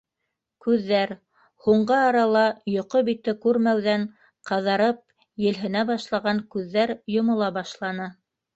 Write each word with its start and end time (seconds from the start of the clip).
Күҙҙәр, 0.67 1.11
һуңғы 1.65 1.97
арала 2.05 2.45
йоҡо 2.71 3.03
бите 3.11 3.35
күрмәүҙән 3.45 4.09
ҡыҙарып 4.53 5.01
елһенә 5.47 5.87
башлаған 5.93 6.45
күҙҙәр, 6.57 6.97
йомола 7.19 7.55
башланы... 7.63 8.13